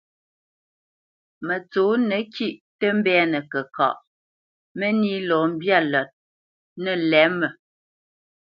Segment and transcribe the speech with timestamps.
[1.47, 3.97] Mətsǒnə kîʼ tə mbɛ́nə kəkaʼ,
[4.77, 6.09] mə́nī lɔ mbyâ lət
[6.81, 7.47] nə̂ lɛ̌mə.